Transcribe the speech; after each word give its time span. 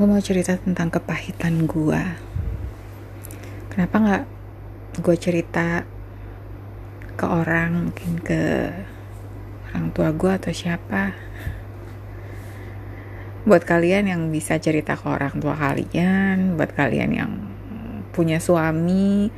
gue 0.00 0.08
mau 0.08 0.16
cerita 0.24 0.56
tentang 0.56 0.88
kepahitan 0.88 1.68
gue 1.68 2.02
kenapa 3.68 3.96
nggak 4.00 4.24
gue 5.04 5.16
cerita 5.20 5.84
ke 7.20 7.28
orang 7.28 7.92
mungkin 7.92 8.16
ke 8.24 8.72
orang 9.68 9.92
tua 9.92 10.08
gue 10.16 10.32
atau 10.32 10.56
siapa? 10.56 11.12
Buat 13.44 13.68
kalian 13.68 14.08
yang 14.08 14.22
bisa 14.32 14.56
cerita 14.56 14.96
ke 14.96 15.04
orang 15.04 15.36
tua 15.36 15.52
kalian 15.52 16.56
buat 16.56 16.72
kalian 16.72 17.10
yang 17.12 17.32
punya 18.16 18.40
suami 18.40 19.28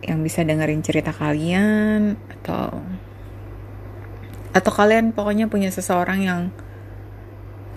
yang 0.00 0.24
bisa 0.24 0.48
dengerin 0.48 0.80
cerita 0.80 1.12
kalian 1.12 2.16
atau 2.40 2.80
atau 4.56 4.72
kalian 4.72 5.12
pokoknya 5.12 5.52
punya 5.52 5.68
seseorang 5.68 6.24
yang 6.24 6.40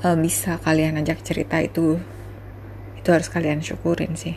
uh, 0.03 0.17
bisa 0.17 0.61
kalian 0.61 1.01
ajak 1.01 1.23
cerita 1.25 1.57
itu 1.61 1.97
itu 2.97 3.07
harus 3.09 3.31
kalian 3.31 3.63
syukurin 3.63 4.19
sih. 4.19 4.35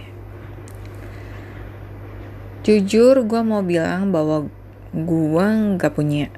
Jujur 2.62 3.24
gue 3.27 3.42
mau 3.42 3.65
bilang 3.66 4.15
bahwa 4.15 4.46
gue 4.95 5.46
nggak 5.74 5.92
punya 5.96 6.30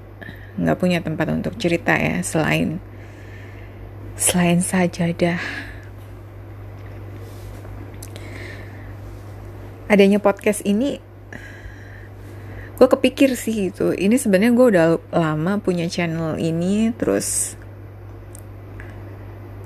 nggak 0.57 0.79
punya 0.79 0.99
tempat 1.05 1.29
untuk 1.33 1.57
cerita 1.61 1.93
ya 1.93 2.25
selain 2.25 2.81
selain 4.17 4.65
sajadah. 4.65 5.41
Adanya 9.93 10.17
podcast 10.25 10.65
ini 10.65 10.97
gue 12.81 12.89
kepikir 12.89 13.37
sih 13.37 13.69
gitu. 13.69 13.93
Ini 13.93 14.17
sebenarnya 14.17 14.53
gue 14.57 14.67
udah 14.73 14.87
lama 15.13 15.61
punya 15.61 15.85
channel 15.91 16.41
ini 16.41 16.97
terus 16.97 17.61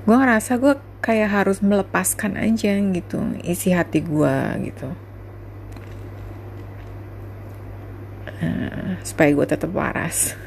gue 0.06 0.14
ngerasa 0.14 0.62
gue 0.62 0.78
kayak 1.02 1.34
harus 1.34 1.58
melepaskan 1.58 2.38
aja 2.38 2.78
gitu 2.78 3.18
isi 3.42 3.74
hati 3.74 4.06
gue 4.06 4.36
gitu. 4.70 4.94
Uh, 8.38 8.94
supaya 9.02 9.34
gue 9.34 9.46
tetap 9.50 9.74
waras. 9.74 10.30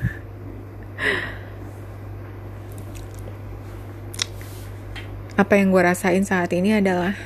Apa 5.43 5.59
yang 5.59 5.75
gue 5.75 5.83
rasain 5.83 6.23
saat 6.23 6.55
ini 6.55 6.79
adalah 6.79 7.19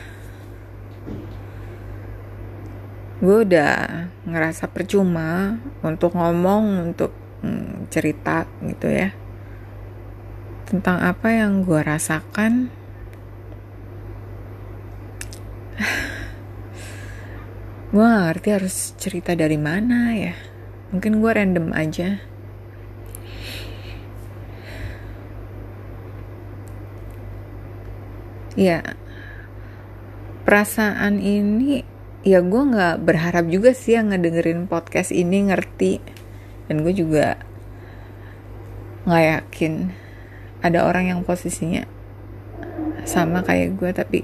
gue 3.21 3.37
udah 3.45 4.09
ngerasa 4.25 4.73
percuma 4.73 5.61
untuk 5.85 6.17
ngomong 6.17 6.89
untuk 6.91 7.13
hmm, 7.45 7.93
cerita 7.93 8.49
gitu 8.65 8.89
ya 8.89 9.22
tentang 10.67 10.99
apa 11.03 11.29
yang 11.31 11.67
gue 11.67 11.79
rasakan? 11.83 12.71
Gue 17.93 18.01
gak 18.01 18.25
ngerti 18.25 18.49
harus 18.49 18.75
cerita 18.97 19.37
dari 19.37 19.53
mana 19.61 20.17
ya. 20.17 20.33
Mungkin 20.89 21.21
gue 21.21 21.29
random 21.29 21.69
aja. 21.77 22.17
Ya 28.57 28.81
perasaan 30.45 31.21
ini 31.21 31.85
ya 32.21 32.41
gue 32.45 32.61
nggak 32.61 33.01
berharap 33.01 33.49
juga 33.49 33.73
sih 33.73 33.97
yang 33.97 34.09
ngedengerin 34.09 34.65
podcast 34.65 35.13
ini 35.13 35.53
ngerti. 35.53 36.01
Dan 36.65 36.81
gue 36.81 36.97
juga 36.97 37.37
nggak 39.05 39.25
yakin 39.37 40.02
ada 40.63 40.87
orang 40.87 41.11
yang 41.11 41.19
posisinya 41.27 41.83
sama 43.03 43.43
kayak 43.43 43.75
gue 43.75 43.91
tapi 43.91 44.19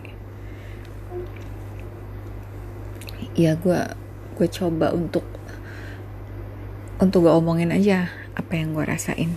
ya 3.35 3.59
gue 3.59 3.79
gue 4.39 4.47
coba 4.47 4.95
untuk 4.95 5.27
untuk 6.99 7.27
gak 7.27 7.39
omongin 7.39 7.71
aja 7.71 8.11
apa 8.35 8.55
yang 8.55 8.75
gue 8.75 8.83
rasain. 8.83 9.31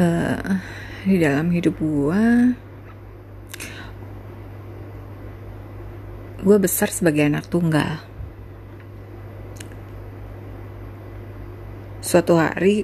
Uh, 0.00 0.56
di 1.04 1.20
dalam 1.20 1.52
hidup 1.52 1.76
gue 1.76 2.24
gue 6.40 6.56
besar 6.56 6.88
sebagai 6.88 7.28
anak 7.28 7.44
tunggal 7.52 8.00
suatu 12.10 12.42
hari 12.42 12.82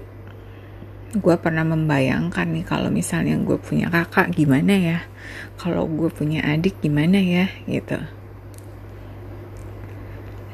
gue 1.19 1.37
pernah 1.43 1.67
membayangkan 1.67 2.47
nih 2.47 2.63
kalau 2.63 2.95
misalnya 2.95 3.35
gue 3.43 3.59
punya 3.59 3.91
kakak 3.91 4.31
gimana 4.31 4.79
ya? 4.79 4.99
Kalau 5.59 5.91
gue 5.91 6.07
punya 6.15 6.47
adik 6.47 6.79
gimana 6.79 7.19
ya? 7.19 7.51
Gitu. 7.67 7.99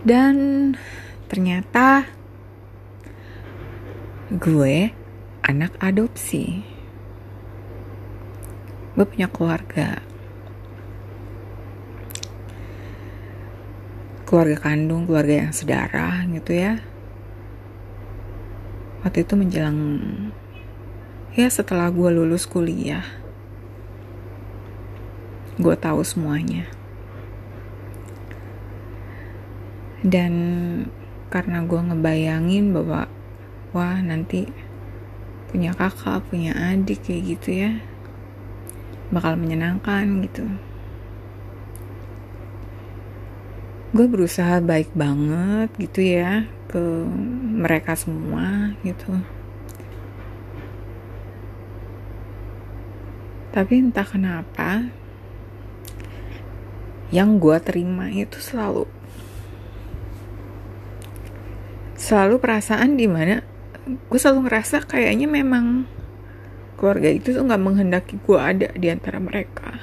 Dan 0.08 0.34
ternyata 1.28 2.08
gue 4.32 4.88
anak 5.44 5.76
adopsi. 5.76 6.64
Gue 8.96 9.04
punya 9.04 9.28
keluarga. 9.28 10.00
Keluarga 14.24 14.56
kandung 14.64 15.04
keluarga 15.04 15.44
yang 15.44 15.52
sedarah 15.52 16.24
gitu 16.24 16.56
ya 16.56 16.91
waktu 19.02 19.26
itu 19.26 19.34
menjelang 19.34 19.98
ya 21.34 21.50
setelah 21.50 21.90
gue 21.90 22.10
lulus 22.14 22.46
kuliah. 22.46 23.02
Gue 25.58 25.74
tahu 25.76 26.06
semuanya. 26.06 26.70
Dan 30.02 30.34
karena 31.30 31.62
gue 31.62 31.80
ngebayangin 31.80 32.74
bahwa 32.74 33.06
wah 33.70 33.98
nanti 34.02 34.50
punya 35.52 35.76
kakak 35.76 36.24
punya 36.32 36.56
adik 36.56 37.04
kayak 37.04 37.36
gitu 37.36 37.48
ya 37.52 37.72
bakal 39.12 39.36
menyenangkan 39.36 40.24
gitu. 40.24 40.48
Gue 43.92 44.08
berusaha 44.08 44.64
baik 44.64 44.96
banget 44.96 45.68
gitu 45.76 46.00
ya 46.00 46.48
ke 46.72 47.04
mereka 47.52 47.92
semua 47.92 48.72
gitu. 48.80 49.12
Tapi 53.52 53.84
entah 53.84 54.08
kenapa 54.08 54.88
yang 57.12 57.36
gue 57.36 57.60
terima 57.60 58.08
itu 58.08 58.40
selalu 58.40 58.88
selalu 62.00 62.40
perasaan 62.40 62.96
di 62.96 63.04
mana 63.04 63.44
gue 63.84 64.16
selalu 64.16 64.48
ngerasa 64.48 64.88
kayaknya 64.88 65.28
memang 65.28 65.84
keluarga 66.80 67.12
itu 67.12 67.36
tuh 67.36 67.44
nggak 67.44 67.60
menghendaki 67.60 68.16
gue 68.16 68.40
ada 68.40 68.72
di 68.72 68.88
antara 68.88 69.20
mereka. 69.20 69.76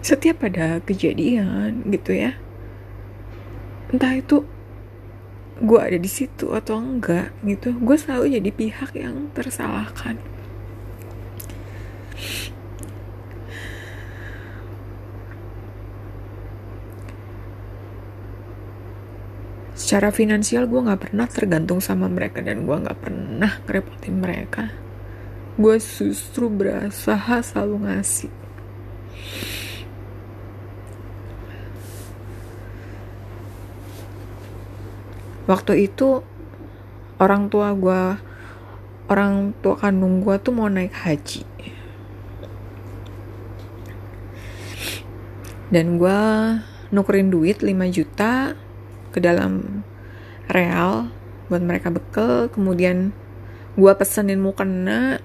Setiap 0.00 0.48
ada 0.48 0.80
kejadian 0.80 1.84
gitu 1.92 2.16
ya 2.16 2.40
entah 3.92 4.16
itu 4.16 4.42
gue 5.62 5.78
ada 5.78 5.94
di 6.00 6.10
situ 6.10 6.50
atau 6.50 6.80
enggak 6.80 7.30
gitu 7.44 7.76
gue 7.76 7.96
selalu 8.00 8.40
jadi 8.40 8.50
pihak 8.50 8.90
yang 8.96 9.30
tersalahkan. 9.36 10.16
Secara 19.76 20.08
finansial 20.08 20.64
gue 20.72 20.80
nggak 20.80 21.12
pernah 21.12 21.28
tergantung 21.28 21.84
sama 21.84 22.08
mereka 22.08 22.40
dan 22.40 22.64
gue 22.64 22.76
nggak 22.80 22.96
pernah 22.96 23.60
ngerepotin 23.68 24.16
mereka. 24.16 24.72
Gue 25.60 25.76
justru 25.76 26.48
berusaha 26.48 27.44
selalu 27.44 27.84
ngasih 27.84 28.41
waktu 35.50 35.90
itu 35.90 36.22
orang 37.18 37.50
tua 37.50 37.74
gue 37.74 38.02
orang 39.10 39.52
tua 39.60 39.76
kandung 39.76 40.22
gue 40.22 40.36
tuh 40.40 40.54
mau 40.54 40.70
naik 40.70 40.94
haji. 40.94 41.44
Dan 45.72 45.96
gue 45.96 46.20
nukerin 46.92 47.32
duit 47.32 47.64
5 47.64 47.72
juta 47.88 48.56
ke 49.12 49.18
dalam 49.20 49.84
real 50.48 51.08
buat 51.48 51.64
mereka 51.64 51.88
bekel. 51.92 52.52
Kemudian 52.52 53.12
gue 53.76 53.92
pesenin 53.96 54.40
mukena. 54.40 55.20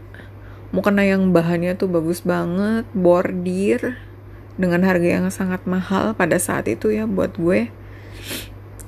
Mukena 0.72 1.08
yang 1.08 1.32
bahannya 1.32 1.80
tuh 1.80 1.88
bagus 1.88 2.24
banget 2.24 2.84
bordir 2.92 3.96
dengan 4.60 4.84
harga 4.84 5.22
yang 5.22 5.28
sangat 5.32 5.64
mahal 5.64 6.12
pada 6.12 6.36
saat 6.42 6.68
itu 6.68 6.92
ya 6.92 7.08
buat 7.08 7.40
gue 7.40 7.72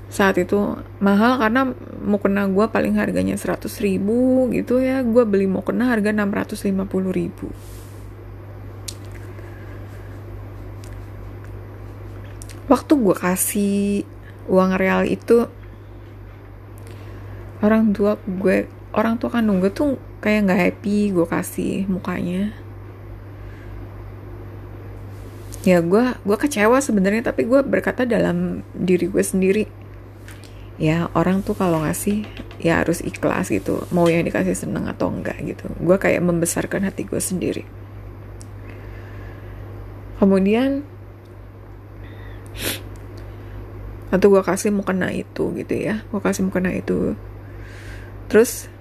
saat 0.09 0.41
itu 0.41 0.73
mahal 0.97 1.37
karena 1.37 1.69
mukena 2.01 2.49
gue 2.49 2.65
paling 2.65 2.97
harganya 2.97 3.37
100 3.37 3.69
ribu 3.85 4.49
gitu 4.49 4.81
ya. 4.81 5.05
Gue 5.05 5.21
beli 5.21 5.45
mukena 5.45 5.93
harga 5.93 6.09
650 6.09 7.13
ribu. 7.13 7.47
Waktu 12.65 12.93
gue 12.97 13.15
kasih 13.17 14.05
uang 14.49 14.81
real 14.81 15.05
itu 15.05 15.45
orang 17.61 17.93
tua 17.93 18.17
gue 18.25 18.65
orang 18.97 19.21
tua 19.21 19.29
kandung 19.29 19.61
gue 19.61 19.69
tuh 19.69 20.01
kayak 20.25 20.49
nggak 20.49 20.61
happy 20.65 21.13
gue 21.13 21.27
kasih 21.29 21.85
mukanya. 21.85 22.49
Ya 25.61 25.85
gue 25.85 26.17
gue 26.17 26.37
kecewa 26.39 26.81
sebenarnya 26.81 27.29
tapi 27.29 27.45
gue 27.45 27.61
berkata 27.61 28.09
dalam 28.09 28.65
diri 28.73 29.05
gue 29.05 29.21
sendiri 29.21 29.78
ya 30.79 31.11
orang 31.11 31.43
tuh 31.43 31.53
kalau 31.53 31.83
ngasih 31.83 32.23
ya 32.57 32.81
harus 32.81 33.03
ikhlas 33.03 33.51
gitu. 33.51 33.83
Mau 33.91 34.07
yang 34.07 34.23
dikasih 34.23 34.55
seneng 34.55 34.87
atau 34.87 35.11
enggak 35.11 35.37
gitu. 35.43 35.67
Gue 35.77 35.99
kayak 35.99 36.23
membesarkan 36.23 36.87
hati 36.87 37.03
gue 37.03 37.19
sendiri. 37.19 37.63
Kemudian 40.19 40.83
atau 44.09 44.27
gue 44.33 44.41
kasih 44.41 44.73
mau 44.73 44.81
kena 44.81 45.13
itu 45.13 45.53
gitu 45.53 45.73
ya 45.77 46.01
gue 46.01 46.19
kasih 46.19 46.47
mau 46.47 46.53
kena 46.55 46.73
itu. 46.73 47.13
Terus 48.25 48.71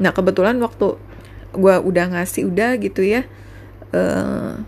nah 0.00 0.12
kebetulan 0.12 0.56
waktu 0.60 0.96
gue 1.56 1.74
udah 1.80 2.04
ngasih 2.16 2.48
udah 2.48 2.76
gitu 2.80 3.00
ya 3.00 3.24
uh, 3.96 4.60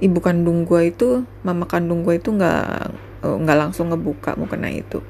ibu 0.00 0.18
kandung 0.20 0.64
gue 0.64 0.92
itu 0.92 1.28
mama 1.44 1.68
kandung 1.68 2.04
gue 2.04 2.16
itu 2.16 2.32
nggak 2.32 2.92
nggak 3.24 3.58
langsung 3.58 3.88
ngebuka 3.90 4.36
mau 4.36 4.44
kena 4.44 4.68
itu. 4.68 5.00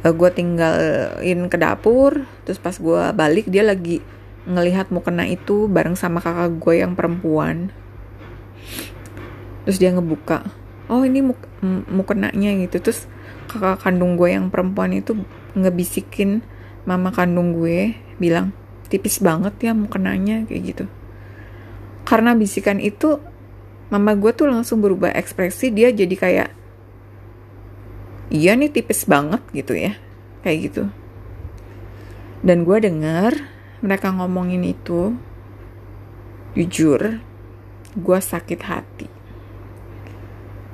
Uh, 0.00 0.08
eh, 0.08 0.12
gue 0.16 0.30
tinggalin 0.32 1.40
ke 1.52 1.56
dapur 1.60 2.24
terus 2.48 2.56
pas 2.56 2.72
gue 2.72 3.02
balik 3.12 3.52
dia 3.52 3.60
lagi 3.60 4.00
ngelihat 4.48 4.88
mau 4.88 5.04
kena 5.04 5.28
itu 5.28 5.68
bareng 5.68 5.92
sama 5.94 6.24
kakak 6.24 6.56
gue 6.56 6.74
yang 6.80 6.96
perempuan. 6.96 7.68
Terus 9.68 9.76
dia 9.76 9.92
ngebuka 9.92 10.60
oh 10.90 11.06
ini 11.06 11.22
mau 11.22 11.36
mukenanya 11.86 12.50
gitu. 12.66 12.82
Terus 12.82 13.06
kakak 13.46 13.86
kandung 13.86 14.18
gue 14.18 14.34
yang 14.34 14.50
perempuan 14.50 14.90
itu 14.96 15.14
ngebisikin 15.54 16.42
mama 16.88 17.14
kandung 17.14 17.54
gue 17.54 17.94
bilang 18.18 18.50
tipis 18.90 19.22
banget 19.22 19.54
ya 19.62 19.72
mukenanya 19.72 20.48
kayak 20.50 20.62
gitu. 20.74 20.84
Karena 22.02 22.34
bisikan 22.34 22.82
itu 22.82 23.22
mama 23.90 24.14
gue 24.14 24.30
tuh 24.30 24.46
langsung 24.46 24.78
berubah 24.78 25.10
ekspresi 25.12 25.74
dia 25.74 25.90
jadi 25.90 26.14
kayak 26.14 26.50
iya 28.30 28.54
nih 28.54 28.70
tipis 28.70 29.04
banget 29.04 29.42
gitu 29.50 29.74
ya. 29.74 29.98
Kayak 30.46 30.58
gitu. 30.70 30.84
Dan 32.40 32.64
gue 32.64 32.78
dengar 32.80 33.34
mereka 33.84 34.14
ngomongin 34.14 34.64
itu 34.64 35.12
jujur 36.54 37.20
gue 37.98 38.18
sakit 38.22 38.60
hati. 38.64 39.08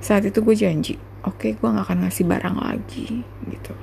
Saat 0.04 0.28
itu 0.28 0.44
gue 0.44 0.54
janji 0.54 0.94
oke 1.26 1.42
okay, 1.42 1.50
gue 1.58 1.66
gak 1.66 1.88
akan 1.90 2.06
ngasih 2.06 2.24
barang 2.28 2.56
lagi 2.60 3.24
gitu. 3.50 3.74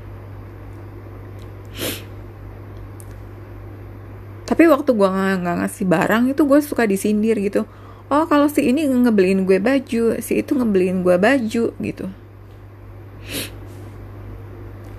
Tapi 4.43 4.69
waktu 4.69 4.91
gue 4.93 5.07
nggak 5.09 5.57
ngasih 5.65 5.85
barang 5.89 6.23
itu 6.29 6.41
gue 6.45 6.59
suka 6.61 6.85
disindir 6.85 7.39
gitu 7.41 7.65
oh 8.11 8.25
kalau 8.27 8.47
si 8.51 8.67
ini 8.67 8.87
ngebeliin 8.87 9.47
gue 9.47 9.59
baju 9.61 10.17
si 10.19 10.39
itu 10.39 10.51
ngebeliin 10.55 11.03
gue 11.05 11.15
baju 11.15 11.65
gitu. 11.77 12.05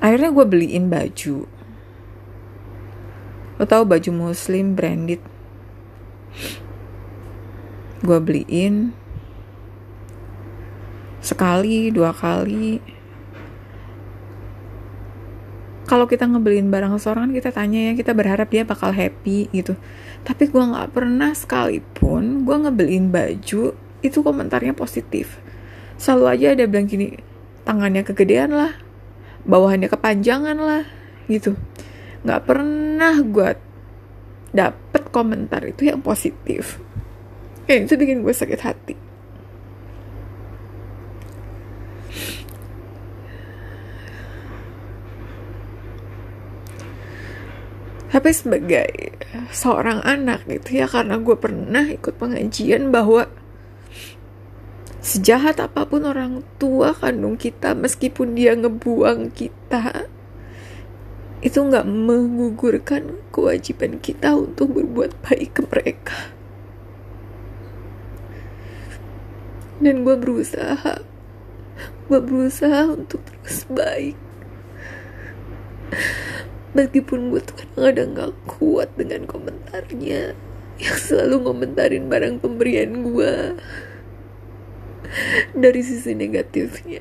Akhirnya 0.05 0.31
gue 0.33 0.45
beliin 0.45 0.93
baju. 0.93 1.49
Lo 3.57 3.65
tau 3.65 3.89
baju 3.89 4.11
muslim 4.13 4.77
branded? 4.77 5.21
Gue 8.05 8.19
beliin 8.21 8.93
sekali 11.25 11.89
dua 11.89 12.13
kali 12.13 12.85
kalau 15.85 16.09
kita 16.09 16.25
ngebeliin 16.25 16.73
barang 16.73 16.97
seseorang 16.97 17.33
kita 17.37 17.53
tanya 17.53 17.91
ya 17.91 17.93
kita 17.93 18.17
berharap 18.17 18.49
dia 18.49 18.65
bakal 18.65 18.91
happy 18.91 19.53
gitu. 19.53 19.77
Tapi 20.25 20.49
gue 20.49 20.65
nggak 20.65 20.97
pernah 20.97 21.37
sekalipun 21.37 22.49
gue 22.49 22.57
ngebeliin 22.57 23.13
baju 23.13 23.77
itu 24.01 24.19
komentarnya 24.25 24.73
positif. 24.73 25.37
Selalu 26.01 26.25
aja 26.33 26.47
ada 26.57 26.65
bilang 26.65 26.89
gini 26.89 27.17
tangannya 27.69 28.05
kegedean 28.05 28.53
lah 28.53 28.73
bawahannya 29.45 29.93
kepanjangan 29.93 30.57
lah 30.57 30.85
gitu. 31.29 31.53
Nggak 32.25 32.43
pernah 32.49 33.15
gue 33.21 33.51
dapet 34.57 35.03
komentar 35.13 35.61
itu 35.69 35.93
yang 35.93 36.01
positif. 36.01 36.81
Ya 37.69 37.81
itu 37.81 37.93
bikin 37.97 38.25
gue 38.25 38.33
sakit 38.33 38.61
hati 38.61 39.04
tapi 48.09 48.31
sebagai 48.31 49.17
seorang 49.51 50.05
anak 50.05 50.47
gitu 50.47 50.85
ya 50.85 50.87
karena 50.87 51.19
gue 51.19 51.37
pernah 51.37 51.85
ikut 51.89 52.15
pengajian 52.17 52.93
bahwa 52.95 53.27
sejahat 55.05 55.61
apa 55.61 55.85
pun 55.85 56.09
orang 56.09 56.41
tua 56.57 56.97
kandung 56.97 57.37
kita 57.37 57.77
meskipun 57.77 58.33
dia 58.33 58.57
ngebuang 58.57 59.33
kita 59.37 60.09
itu 61.45 61.61
nggak 61.61 61.85
menggugurkan 61.85 63.21
kewajiban 63.29 64.01
kita 64.01 64.33
untuk 64.33 64.81
berbuat 64.81 65.13
baik 65.21 65.51
ke 65.53 65.63
mereka. 65.69 66.33
Dan 69.85 70.09
gue 70.09 70.17
berusaha 70.17 71.05
gue 72.05 72.21
berusaha 72.21 72.85
untuk 72.93 73.21
terus 73.25 73.65
baik 73.69 74.17
meskipun 76.75 77.31
gue 77.31 77.41
tuh 77.41 77.55
kadang-kadang 77.55 78.09
gak 78.19 78.33
kuat 78.51 78.91
dengan 78.99 79.25
komentarnya 79.31 80.35
yang 80.83 80.99
selalu 80.99 81.47
ngomentarin 81.47 82.11
barang 82.11 82.43
pemberian 82.43 83.07
gue 83.07 83.55
dari 85.55 85.81
sisi 85.87 86.19
negatifnya. 86.19 86.99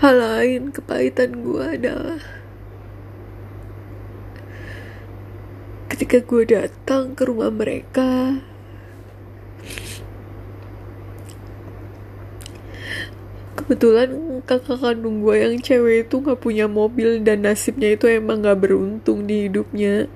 Hal 0.00 0.16
lain 0.16 0.72
kepahitan 0.72 1.44
gue 1.44 1.60
adalah 1.60 2.24
ketika 5.92 6.24
gue 6.24 6.48
datang 6.48 7.12
ke 7.12 7.28
rumah 7.28 7.52
mereka 7.52 8.40
kebetulan 13.60 14.40
kakak 14.48 14.80
kandung 14.80 15.20
gue 15.20 15.36
yang 15.36 15.56
cewek 15.60 16.08
itu 16.08 16.16
gak 16.24 16.40
punya 16.40 16.66
mobil 16.66 17.20
dan 17.20 17.44
nasibnya 17.44 17.92
itu 17.92 18.08
emang 18.08 18.40
gak 18.40 18.58
beruntung 18.64 19.28
di 19.28 19.46
hidupnya. 19.46 20.08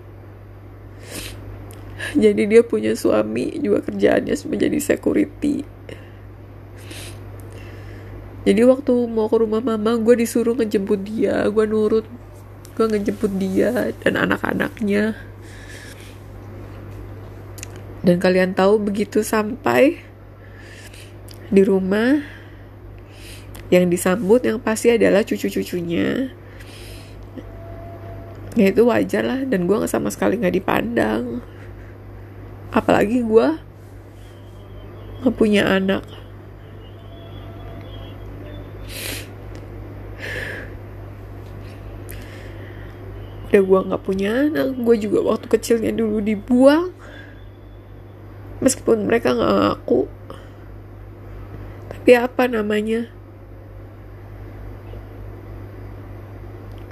Jadi 2.16 2.42
dia 2.48 2.62
punya 2.64 2.92
suami 2.96 3.54
juga 3.60 3.84
kerjaannya 3.84 4.34
menjadi 4.48 4.78
security. 4.80 5.64
Jadi 8.44 8.60
waktu 8.68 8.92
mau 9.08 9.30
ke 9.32 9.36
rumah 9.40 9.64
mama 9.64 9.96
gue 9.96 10.20
disuruh 10.20 10.52
ngejemput 10.52 11.00
dia 11.00 11.48
gue 11.48 11.64
nurut 11.64 12.04
gue 12.76 12.86
ngejemput 12.90 13.32
dia 13.40 13.94
dan 14.04 14.20
anak-anaknya. 14.20 15.16
Dan 18.04 18.20
kalian 18.20 18.52
tahu 18.52 18.84
begitu 18.84 19.24
sampai 19.24 19.96
di 21.48 21.62
rumah 21.64 22.33
yang 23.74 23.90
disambut 23.90 24.46
yang 24.46 24.62
pasti 24.62 24.94
adalah 24.94 25.26
cucu-cucunya. 25.26 26.30
Ya 28.54 28.70
itu 28.70 28.86
wajar 28.86 29.26
lah. 29.26 29.40
Dan 29.42 29.66
gue 29.66 29.76
sama 29.90 30.14
sekali 30.14 30.38
nggak 30.38 30.54
dipandang. 30.54 31.42
Apalagi 32.70 33.26
gue 33.26 33.48
nggak 35.22 35.34
punya 35.34 35.66
anak. 35.66 36.06
Udah 43.50 43.62
gue 43.62 43.80
nggak 43.90 44.02
punya 44.06 44.30
anak. 44.46 44.78
Gue 44.78 44.96
juga 45.02 45.18
waktu 45.34 45.46
kecilnya 45.50 45.90
dulu 45.90 46.22
dibuang. 46.22 46.94
Meskipun 48.62 49.10
mereka 49.10 49.34
nggak 49.34 49.50
ngaku. 49.50 50.06
Tapi 51.90 52.10
apa 52.14 52.46
namanya 52.46 53.10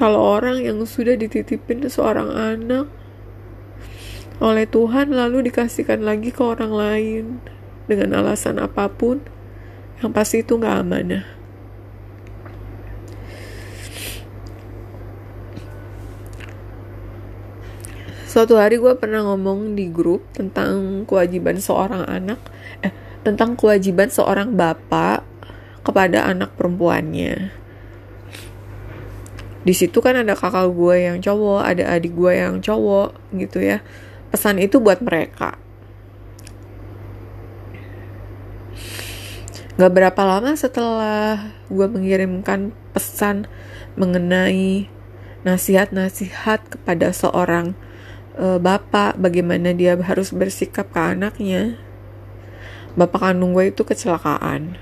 Kalau 0.01 0.41
orang 0.41 0.65
yang 0.65 0.83
sudah 0.83 1.15
dititipin 1.15 1.85
seorang 1.87 2.33
anak 2.33 2.89
oleh 4.43 4.67
Tuhan 4.67 5.15
lalu 5.15 5.47
dikasihkan 5.47 6.03
lagi 6.03 6.35
ke 6.35 6.43
orang 6.43 6.73
lain, 6.75 7.25
dengan 7.87 8.23
alasan 8.23 8.59
apa 8.59 8.91
pun 8.91 9.23
yang 10.03 10.11
pasti 10.11 10.43
itu 10.43 10.59
nggak 10.59 10.77
amanah 10.83 11.25
Suatu 18.33 18.57
hari 18.57 18.81
gue 18.81 18.97
pernah 18.97 19.21
ngomong 19.29 19.77
di 19.77 19.93
grup 19.93 20.25
tentang 20.33 21.05
kewajiban 21.05 21.61
seorang 21.61 22.09
anak, 22.09 22.41
eh, 22.81 22.89
tentang 23.21 23.61
kewajiban 23.61 24.09
seorang 24.09 24.57
bapak 24.57 25.21
kepada 25.85 26.25
anak 26.25 26.57
perempuannya. 26.57 27.62
Di 29.63 29.75
situ 29.75 30.03
kan 30.03 30.19
ada 30.19 30.35
kakak 30.35 30.75
gue 30.75 30.97
yang 31.07 31.19
cowok, 31.23 31.63
ada 31.63 31.85
adik 31.95 32.15
gue 32.19 32.33
yang 32.35 32.59
cowok, 32.59 33.15
gitu 33.39 33.63
ya. 33.63 33.79
Pesan 34.35 34.59
itu 34.59 34.83
buat 34.83 34.99
mereka. 34.99 35.59
Gak 39.79 39.93
berapa 39.93 40.23
lama 40.27 40.53
setelah 40.53 41.55
gue 41.73 41.87
mengirimkan 41.89 42.77
pesan 42.93 43.49
mengenai 43.97 44.87
nasihat-nasihat 45.43 46.61
kepada 46.71 47.11
seorang 47.11 47.75
uh, 48.39 48.59
bapak 48.61 49.19
bagaimana 49.19 49.75
dia 49.75 49.99
harus 49.99 50.31
bersikap 50.33 50.89
ke 50.93 51.01
anaknya 51.01 51.77
bapak 52.95 53.21
kandung 53.33 53.57
gue 53.57 53.73
itu 53.73 53.83
kecelakaan 53.83 54.77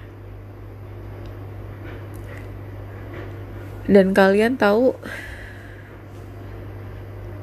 dan 3.91 4.15
kalian 4.15 4.55
tahu 4.55 4.95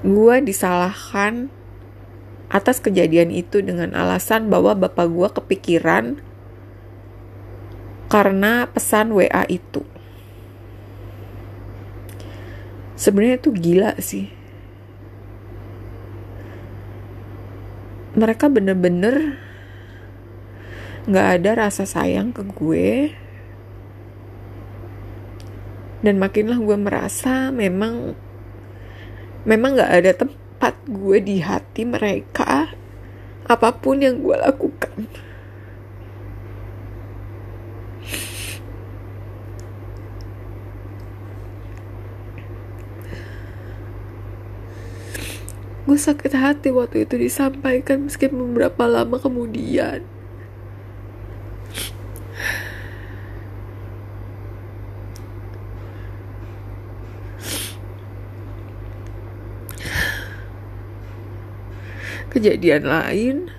gue 0.08 0.36
disalahkan 0.48 1.51
atas 2.48 2.80
kejadian 2.80 3.27
itu 3.36 3.60
dengan 3.60 3.92
alasan 3.92 4.48
bahwa 4.48 4.72
bapak 4.72 5.12
gue 5.12 5.30
kepikiran 5.36 6.06
karena 8.08 8.72
pesan 8.72 9.12
WA 9.12 9.44
itu. 9.51 9.84
Sebenarnya 12.96 13.36
itu 13.44 13.51
gila 13.51 14.00
sih. 14.00 14.38
mereka 18.18 18.50
bener-bener 18.50 19.38
nggak 21.06 21.27
ada 21.38 21.70
rasa 21.70 21.86
sayang 21.86 22.34
ke 22.34 22.42
gue 22.42 23.13
dan 26.06 26.22
makinlah 26.22 26.60
gue 26.62 26.77
merasa 26.77 27.50
memang 27.50 28.13
memang 29.48 29.80
nggak 29.80 29.92
ada 29.92 30.12
tempat 30.13 30.74
gue 30.86 31.18
di 31.24 31.42
hati 31.42 31.88
mereka 31.88 32.74
apa 33.48 33.70
pun 33.74 34.04
yang 34.04 34.20
gue 34.20 34.36
lakukan 34.36 35.08
Gue 45.88 45.96
sakit 45.96 46.36
hati 46.36 46.68
waktu 46.75 47.08
itu 47.08 47.16
disampaikan 47.16 48.12
meski 48.12 48.27
beberapa 48.27 48.84
lama 48.92 49.24
kemudian. 49.24 50.04
Kejadian 62.38 62.86
lain, 62.86 63.50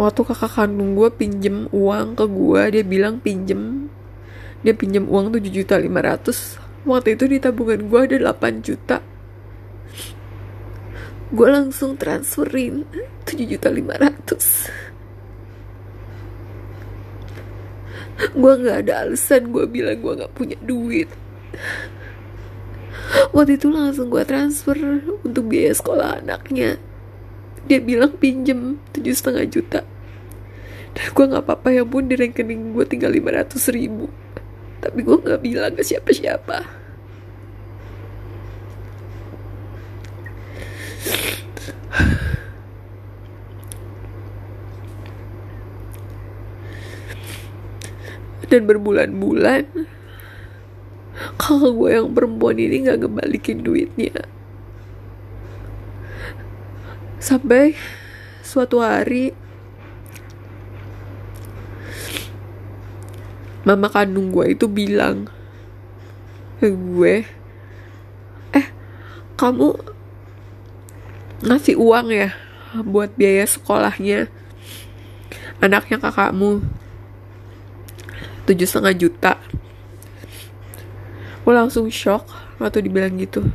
waktu 0.00 0.20
kakak 0.24 0.48
kandung 0.48 0.96
gue 0.96 1.12
pinjem 1.12 1.68
uang 1.76 2.16
ke 2.16 2.24
gue, 2.24 2.62
dia 2.72 2.84
bilang 2.88 3.20
pinjem, 3.20 3.92
dia 4.64 4.72
pinjem 4.72 5.04
uang 5.04 5.36
7 5.36 5.44
juta 5.52 5.76
500 5.76 6.88
waktu 6.88 7.20
itu 7.20 7.28
di 7.28 7.36
tabungan 7.36 7.84
gue 7.84 8.00
ada 8.00 8.32
8 8.32 8.64
juta. 8.64 9.04
Gue 11.36 11.48
langsung 11.52 12.00
transferin 12.00 12.88
7 13.28 13.44
juta 13.44 13.68
500 13.68 14.96
gue 18.16 18.52
gak 18.64 18.88
ada 18.88 19.04
alasan 19.04 19.52
gue 19.52 19.68
bilang 19.68 20.00
gue 20.00 20.12
gak 20.24 20.32
punya 20.32 20.56
duit 20.64 21.08
waktu 23.32 23.60
itu 23.60 23.68
langsung 23.68 24.08
gue 24.08 24.24
transfer 24.24 24.76
untuk 25.24 25.44
biaya 25.50 25.72
sekolah 25.72 26.24
anaknya. 26.24 26.80
Dia 27.66 27.82
bilang 27.82 28.14
pinjem 28.16 28.78
tujuh 28.94 29.14
setengah 29.14 29.44
juta. 29.50 29.80
Dan 30.96 31.06
gue 31.12 31.24
gak 31.28 31.44
apa-apa 31.44 31.68
ya 31.76 31.84
pun 31.84 32.08
di 32.08 32.16
rekening 32.16 32.72
gue 32.72 32.84
tinggal 32.88 33.12
500 33.12 33.76
ribu. 33.76 34.08
Tapi 34.80 34.98
gue 35.02 35.16
gak 35.18 35.40
bilang 35.44 35.72
ke 35.76 35.82
siapa-siapa. 35.84 36.86
Dan 48.46 48.62
berbulan-bulan 48.62 49.95
kakak 51.36 51.72
gue 51.72 51.90
yang 51.92 52.10
perempuan 52.12 52.56
ini 52.56 52.84
gak 52.84 53.04
ngebalikin 53.04 53.60
duitnya. 53.62 54.24
Sampai 57.20 57.76
suatu 58.44 58.80
hari 58.80 59.36
mama 63.66 63.90
kandung 63.90 64.30
gue 64.30 64.54
itu 64.54 64.70
bilang 64.70 65.26
ke 66.62 66.70
gue 66.70 67.26
eh 68.54 68.66
kamu 69.34 69.74
ngasih 71.42 71.74
uang 71.74 72.08
ya 72.14 72.30
buat 72.86 73.12
biaya 73.18 73.44
sekolahnya 73.44 74.30
anaknya 75.58 75.98
kakakmu 75.98 76.62
tujuh 78.46 78.70
setengah 78.70 78.94
juta 78.94 79.32
gue 81.46 81.54
langsung 81.54 81.86
shock 81.86 82.26
waktu 82.58 82.82
dibilang 82.82 83.14
gitu. 83.22 83.46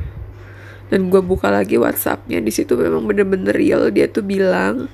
Dan 0.88 1.12
gue 1.12 1.20
buka 1.20 1.52
lagi 1.52 1.76
WhatsAppnya. 1.76 2.40
Di 2.40 2.48
situ 2.48 2.72
memang 2.72 3.04
bener-bener 3.04 3.52
real. 3.52 3.92
Dia 3.92 4.08
tuh 4.08 4.24
bilang 4.24 4.88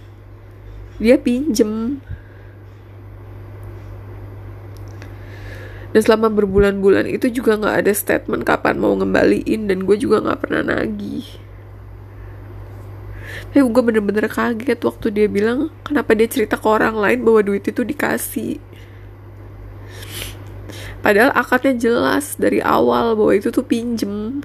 dia 0.98 1.14
pinjem. 1.14 2.02
Dan 5.94 6.00
selama 6.02 6.26
berbulan-bulan 6.34 7.06
itu 7.06 7.30
juga 7.30 7.54
nggak 7.54 7.86
ada 7.86 7.92
statement 7.94 8.42
kapan 8.42 8.82
mau 8.82 8.98
ngembaliin. 8.98 9.70
Dan 9.70 9.86
gue 9.86 9.94
juga 9.94 10.18
nggak 10.18 10.38
pernah 10.42 10.66
nagih. 10.66 11.26
Tapi 13.54 13.62
gue 13.62 13.82
bener-bener 13.82 14.26
kaget 14.26 14.80
waktu 14.82 15.06
dia 15.14 15.26
bilang 15.30 15.70
kenapa 15.86 16.18
dia 16.18 16.26
cerita 16.26 16.58
ke 16.58 16.66
orang 16.66 16.98
lain 16.98 17.22
bahwa 17.22 17.46
duit 17.46 17.62
itu 17.62 17.86
dikasih 17.86 18.58
Padahal 20.98 21.30
akadnya 21.30 21.74
jelas 21.78 22.34
dari 22.34 22.58
awal 22.58 23.14
bahwa 23.14 23.32
itu 23.32 23.54
tuh 23.54 23.62
pinjem. 23.62 24.42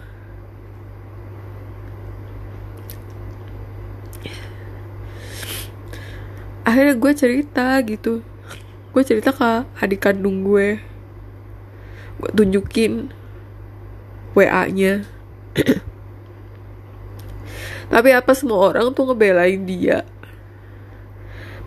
Akhirnya 6.63 6.95
gue 6.95 7.11
cerita 7.17 7.75
gitu. 7.83 8.23
Gue 8.93 9.03
cerita 9.03 9.33
ke 9.33 9.65
adik 9.81 10.05
kandung 10.05 10.45
gue. 10.45 10.79
Gue 12.21 12.31
tunjukin 12.31 13.09
WA-nya. 14.37 15.03
Tapi 17.93 18.09
apa 18.15 18.31
semua 18.37 18.71
orang 18.71 18.93
tuh 18.95 19.09
ngebelain 19.09 19.65
dia 19.67 20.05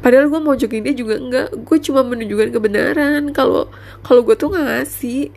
padahal 0.06 0.30
gue 0.30 0.38
mau 0.38 0.54
mojokin 0.54 0.86
dia 0.86 0.94
juga 0.94 1.18
enggak. 1.18 1.50
Gue 1.66 1.82
cuma 1.82 2.06
menunjukkan 2.06 2.54
kebenaran. 2.54 3.34
Kalau 3.34 3.66
kalau 4.06 4.22
gue 4.22 4.38
tuh 4.38 4.54
ngasih. 4.54 5.34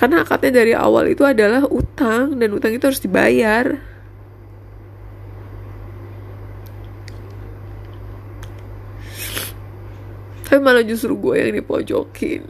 Karena 0.00 0.24
akadnya 0.24 0.64
dari 0.64 0.72
awal 0.72 1.12
itu 1.12 1.20
adalah 1.28 1.68
utang 1.68 2.40
dan 2.40 2.56
utang 2.56 2.72
itu 2.72 2.88
harus 2.88 3.04
dibayar. 3.04 3.76
Tapi 10.48 10.56
malah 10.56 10.80
justru 10.80 11.12
gue 11.20 11.36
yang 11.36 11.52
dipojokin. 11.60 12.48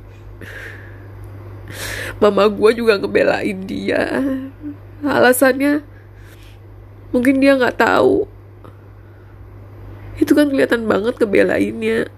Mama 2.23 2.47
gue 2.47 2.71
juga 2.79 3.03
ngebelain 3.03 3.67
dia. 3.67 4.23
Alasannya 5.03 5.83
mungkin 7.11 7.43
dia 7.43 7.59
nggak 7.59 7.83
tahu 7.83 8.30
itu 10.21 10.37
kan 10.37 10.53
kelihatan 10.53 10.85
banget 10.85 11.17
kebelainnya. 11.17 12.13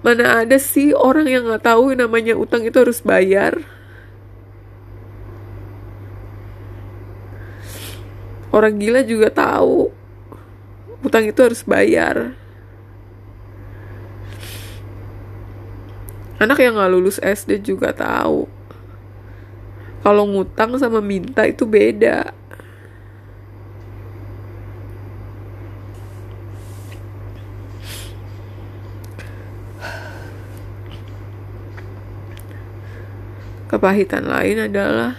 Mana 0.00 0.42
ada 0.42 0.56
sih 0.56 0.96
orang 0.96 1.28
yang 1.28 1.44
nggak 1.46 1.68
tahu 1.68 1.92
namanya 1.92 2.32
utang 2.32 2.64
itu 2.64 2.76
harus 2.80 3.04
bayar? 3.04 3.60
Orang 8.48 8.80
gila 8.80 9.04
juga 9.04 9.28
tahu 9.28 9.92
utang 11.04 11.28
itu 11.28 11.36
harus 11.44 11.60
bayar. 11.62 12.32
Anak 16.40 16.60
yang 16.60 16.76
nggak 16.76 16.92
lulus 16.92 17.20
SD 17.20 17.60
juga 17.64 17.92
tahu. 17.92 18.48
Kalau 20.00 20.24
ngutang 20.24 20.78
sama 20.80 21.02
minta 21.02 21.44
itu 21.44 21.66
beda 21.66 22.32
kepahitan 33.86 34.26
lain 34.26 34.66
adalah 34.66 35.14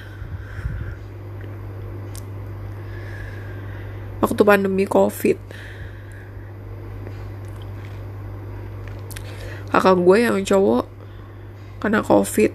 waktu 4.19 4.41
pandemi 4.43 4.83
covid. 4.83 5.39
Kakak 9.71 9.95
gue 10.03 10.17
yang 10.19 10.43
cowok 10.43 10.83
kena 11.79 12.03
covid. 12.03 12.51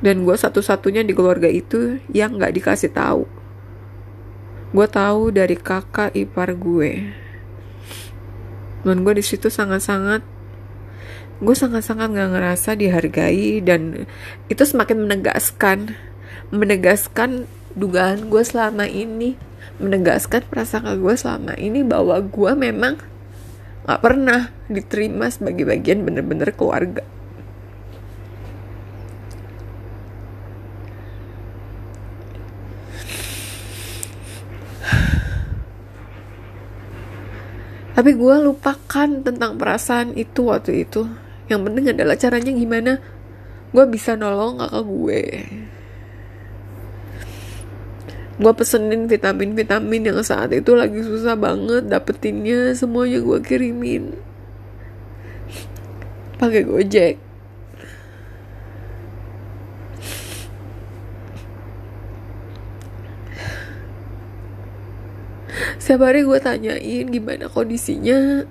Dan 0.00 0.24
gue 0.24 0.32
satu-satunya 0.32 1.04
di 1.04 1.12
keluarga 1.12 1.52
itu 1.52 2.00
yang 2.16 2.40
nggak 2.40 2.64
dikasih 2.64 2.96
tahu. 2.96 3.28
Gue 4.72 4.88
tahu 4.88 5.36
dari 5.36 5.60
kakak 5.60 6.16
ipar 6.16 6.56
gue. 6.56 7.12
Dan 8.88 9.04
gue 9.04 9.20
di 9.20 9.24
situ 9.24 9.52
sangat-sangat 9.52 10.33
gue 11.42 11.54
sangat-sangat 11.54 12.14
gak 12.14 12.30
ngerasa 12.30 12.70
dihargai 12.78 13.58
dan 13.58 14.06
itu 14.46 14.62
semakin 14.62 15.02
menegaskan 15.02 15.98
menegaskan 16.54 17.50
dugaan 17.74 18.30
gue 18.30 18.42
selama 18.46 18.86
ini 18.86 19.34
menegaskan 19.82 20.46
perasaan 20.46 21.02
gue 21.02 21.14
selama 21.18 21.58
ini 21.58 21.82
bahwa 21.82 22.22
gue 22.22 22.52
memang 22.54 22.94
gak 23.84 24.00
pernah 24.00 24.54
diterima 24.70 25.26
sebagai 25.28 25.66
bagian 25.66 26.06
bener-bener 26.06 26.54
keluarga. 26.54 27.02
Tapi 37.94 38.10
gue 38.18 38.36
lupakan 38.42 39.08
tentang 39.22 39.54
perasaan 39.54 40.18
itu 40.18 40.50
waktu 40.50 40.82
itu 40.82 41.06
yang 41.48 41.60
penting 41.60 41.92
adalah 41.92 42.16
caranya 42.16 42.52
gimana? 42.52 42.92
Gue 43.74 43.84
bisa 43.90 44.16
nolong 44.16 44.62
kakak 44.62 44.84
gue. 44.86 45.22
Gue 48.34 48.52
pesenin 48.54 49.06
vitamin-vitamin 49.06 50.10
yang 50.10 50.18
saat 50.26 50.50
itu 50.50 50.74
lagi 50.74 50.98
susah 51.02 51.38
banget 51.38 51.86
dapetinnya 51.86 52.74
semuanya 52.74 53.22
gue 53.22 53.38
kirimin. 53.44 54.14
Pakai 56.40 56.66
gojek. 56.66 57.14
Setiap 65.78 66.08
hari 66.08 66.24
gue 66.24 66.38
tanyain 66.40 67.06
gimana 67.12 67.46
kondisinya 67.52 68.48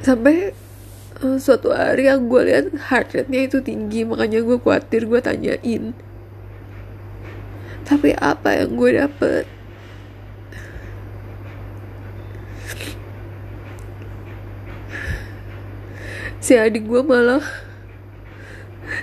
sampai 0.00 0.52
uh, 1.22 1.36
suatu 1.36 1.70
hari 1.70 2.08
yang 2.08 2.26
gue 2.26 2.40
lihat 2.48 2.66
heart 2.90 3.12
rate-nya 3.14 3.46
itu 3.46 3.58
tinggi 3.60 4.02
makanya 4.08 4.40
gue 4.40 4.56
khawatir 4.56 5.06
gue 5.06 5.20
tanyain. 5.20 5.92
Tapi 7.84 8.14
apa 8.16 8.54
yang 8.54 8.78
gue 8.78 8.90
dapet? 8.96 9.44
Si 16.40 16.56
adik 16.56 16.88
gue 16.88 17.02
malah 17.04 17.44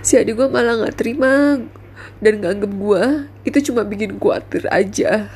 si 0.02 0.18
adik 0.18 0.36
gue 0.40 0.48
malah 0.50 0.84
nggak 0.84 0.98
terima 0.98 1.62
dan 2.18 2.34
nganggep 2.42 2.72
gue 2.74 3.04
itu 3.46 3.72
cuma 3.72 3.86
bikin 3.86 4.18
khawatir 4.18 4.66
aja 4.74 5.30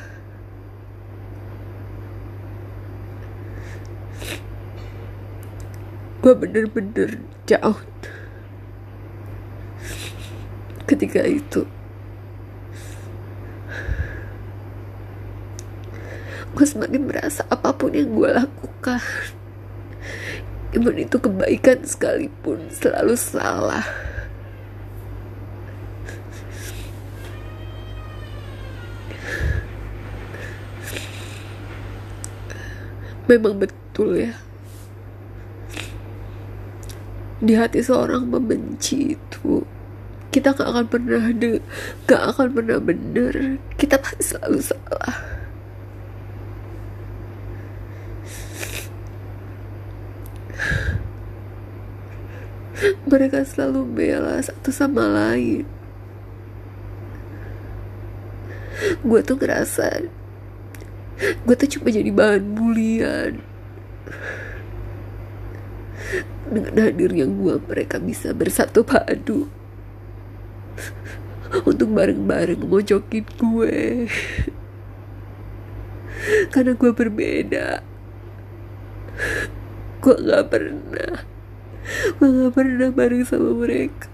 gue 6.22 6.32
bener-bener 6.38 7.18
jauh. 7.50 7.82
Ketika 10.86 11.26
itu. 11.26 11.66
Gue 16.52 16.66
semakin 16.68 17.10
merasa 17.10 17.42
apa 17.50 17.74
pun 17.74 17.90
yang 17.90 18.12
gue 18.14 18.30
lakukan 18.30 19.02
even 20.72 20.96
itu 20.96 21.16
kebaikan 21.20 21.84
sekalipun 21.84 22.70
selalu 22.72 23.16
salah. 23.16 23.84
Memang 33.28 33.56
betul 33.56 34.28
ya 34.28 34.34
di 37.42 37.58
hati 37.58 37.82
seorang 37.82 38.30
membenci 38.30 39.18
itu 39.18 39.66
kita 40.30 40.54
gak 40.54 40.64
akan 40.64 40.86
pernah 40.88 41.28
de 41.34 41.60
gak 42.08 42.22
akan 42.32 42.48
pernah 42.56 42.78
bener. 42.80 43.60
Kita 43.76 44.00
pasti 44.00 44.32
selalu 44.32 44.58
salah. 44.64 45.16
Mereka 53.04 53.44
selalu 53.44 53.84
bela 53.84 54.40
satu 54.40 54.72
sama 54.72 55.04
lain. 55.04 55.68
Gue 59.04 59.20
tuh 59.20 59.36
ngerasa 59.36 60.08
gue 61.22 61.54
tuh 61.54 61.70
cuma 61.78 61.88
jadi 61.94 62.10
bahan 62.10 62.42
bulian 62.58 63.38
dengan 66.52 66.76
hadirnya 66.76 67.26
gue 67.26 67.54
mereka 67.64 67.96
bisa 67.96 68.36
bersatu 68.36 68.84
padu. 68.84 69.48
Untuk 71.68 71.92
bareng-bareng 71.92 72.64
mojokin 72.64 73.26
gue. 73.36 74.08
Karena 76.52 76.72
gue 76.72 76.92
berbeda. 76.92 77.84
Gue 80.00 80.16
gak 80.16 80.44
pernah. 80.48 81.28
Gue 82.16 82.28
gak 82.28 82.52
pernah 82.56 82.88
bareng 82.88 83.24
sama 83.28 83.52
mereka. 83.52 84.08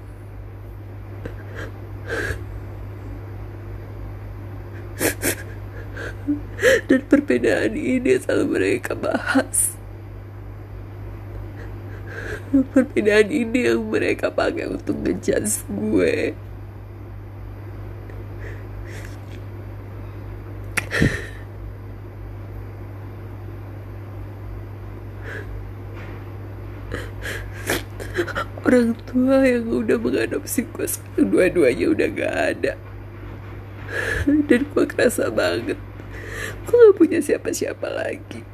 Dan 6.89 7.05
perbedaan 7.07 7.77
ini 7.79 8.19
selalu 8.19 8.47
mereka 8.59 8.99
bahas 8.99 9.78
perbedaan 12.49 13.29
ini 13.29 13.69
yang 13.69 13.85
mereka 13.89 14.33
pakai 14.33 14.69
untuk 14.69 14.97
ngejudge 15.05 15.65
gue. 15.69 16.33
Orang 28.69 28.93
tua 29.09 29.49
yang 29.49 29.65
udah 29.73 29.97
mengadopsi 29.97 30.69
gue 30.69 30.85
sekarang 30.85 31.33
dua-duanya 31.33 31.87
udah 31.89 32.09
gak 32.13 32.37
ada. 32.57 32.73
Dan 34.29 34.69
gue 34.69 34.85
kerasa 34.85 35.33
banget 35.33 35.81
gue 36.69 36.77
gak 36.77 36.97
punya 37.01 37.19
siapa-siapa 37.25 37.89
lagi 37.89 38.45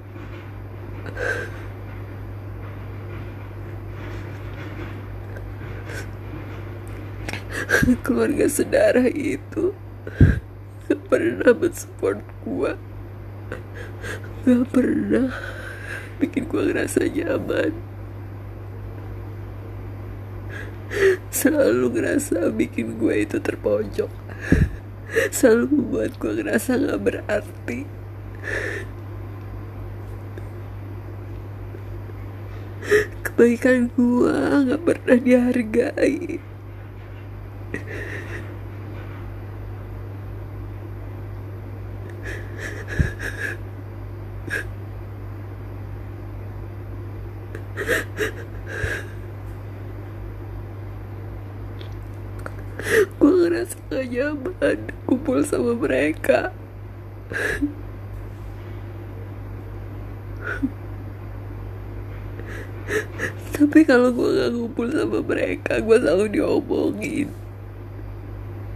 keluarga 8.05 8.47
saudara 8.49 9.09
itu 9.09 9.73
gak 10.85 11.01
pernah 11.09 11.53
mensupport 11.57 12.21
gue 12.45 12.73
gak 14.45 14.65
pernah 14.69 15.33
bikin 16.21 16.47
gue 16.47 16.63
ngerasa 16.71 17.01
nyaman. 17.11 17.73
Selalu 21.35 21.87
ngerasa 21.91 22.53
bikin 22.55 23.01
gue 23.01 23.15
itu 23.27 23.37
terpojok. 23.43 24.13
Selalu 25.35 25.65
membuat 25.75 26.13
gue 26.21 26.33
ngerasa 26.39 26.71
gak 26.79 27.01
berarti. 27.03 27.81
Kebaikan 33.27 33.91
gue 33.97 34.37
gak 34.71 34.83
pernah 34.85 35.17
dihargai 35.19 36.54
gue 53.19 53.33
ngerasa 53.33 53.77
gak 53.89 54.07
nyaman 54.13 54.79
kumpul 55.09 55.41
sama 55.41 55.73
mereka. 55.73 56.53
Tapi 63.55 63.81
kalau 63.89 64.13
gue 64.13 64.29
gak 64.37 64.53
kumpul 64.53 64.87
sama 64.93 65.19
mereka 65.25 65.81
gue 65.81 65.97
selalu 65.97 66.27
diomongin. 66.37 67.44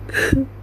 呵 0.08 0.46